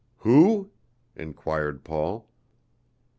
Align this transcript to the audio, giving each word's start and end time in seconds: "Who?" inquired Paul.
"Who?" 0.21 0.71
inquired 1.15 1.83
Paul. 1.83 2.25